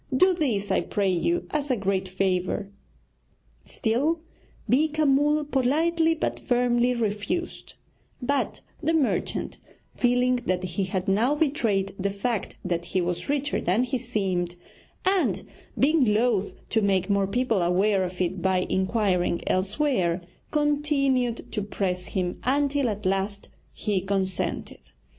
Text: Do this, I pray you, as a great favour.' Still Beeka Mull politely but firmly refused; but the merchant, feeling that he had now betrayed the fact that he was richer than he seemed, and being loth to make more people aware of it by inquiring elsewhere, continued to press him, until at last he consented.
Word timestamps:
Do 0.17 0.33
this, 0.33 0.71
I 0.71 0.81
pray 0.81 1.11
you, 1.11 1.45
as 1.51 1.69
a 1.69 1.75
great 1.75 2.07
favour.' 2.09 2.71
Still 3.65 4.21
Beeka 4.67 5.05
Mull 5.07 5.45
politely 5.45 6.15
but 6.15 6.39
firmly 6.39 6.95
refused; 6.95 7.75
but 8.19 8.61
the 8.81 8.95
merchant, 8.95 9.59
feeling 9.95 10.37
that 10.47 10.63
he 10.63 10.85
had 10.85 11.07
now 11.07 11.35
betrayed 11.35 11.93
the 11.99 12.09
fact 12.09 12.55
that 12.65 12.85
he 12.85 12.99
was 12.99 13.29
richer 13.29 13.61
than 13.61 13.83
he 13.83 13.99
seemed, 13.99 14.55
and 15.05 15.43
being 15.77 16.03
loth 16.03 16.53
to 16.69 16.81
make 16.81 17.07
more 17.07 17.27
people 17.27 17.61
aware 17.61 18.03
of 18.03 18.19
it 18.19 18.41
by 18.41 18.61
inquiring 18.71 19.43
elsewhere, 19.45 20.23
continued 20.49 21.51
to 21.51 21.61
press 21.61 22.07
him, 22.07 22.39
until 22.43 22.89
at 22.89 23.05
last 23.05 23.49
he 23.71 24.01
consented. 24.01 24.79